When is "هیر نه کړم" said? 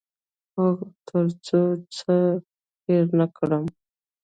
2.85-3.65